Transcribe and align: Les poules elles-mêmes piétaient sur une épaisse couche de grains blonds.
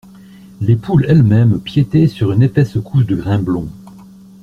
Les 0.61 0.75
poules 0.75 1.05
elles-mêmes 1.07 1.59
piétaient 1.59 2.07
sur 2.07 2.31
une 2.31 2.41
épaisse 2.41 2.75
couche 2.83 3.05
de 3.05 3.15
grains 3.15 3.37
blonds. 3.37 3.69